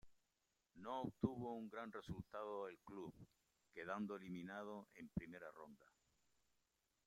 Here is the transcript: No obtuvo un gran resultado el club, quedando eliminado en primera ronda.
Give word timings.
No 0.77 1.03
obtuvo 1.03 1.53
un 1.53 1.69
gran 1.69 1.91
resultado 1.91 2.67
el 2.67 2.79
club, 2.79 3.13
quedando 3.71 4.15
eliminado 4.15 4.87
en 4.95 5.09
primera 5.09 5.51
ronda. 5.51 5.85